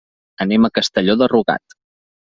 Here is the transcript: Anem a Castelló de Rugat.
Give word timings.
Anem 0.45 0.65
a 0.65 0.71
Castelló 0.79 1.19
de 1.23 1.31
Rugat. 1.37 1.81